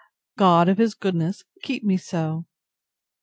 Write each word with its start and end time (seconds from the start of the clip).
—God, 0.35 0.67
of 0.67 0.79
his 0.79 0.95
goodness, 0.95 1.43
keep 1.61 1.83
me 1.83 1.95
so! 1.95 2.47